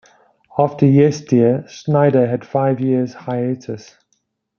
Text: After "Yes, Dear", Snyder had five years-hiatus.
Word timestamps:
After 0.57 0.87
"Yes, 0.87 1.21
Dear", 1.21 1.63
Snyder 1.67 2.25
had 2.25 2.43
five 2.43 2.79
years-hiatus. 2.79 3.99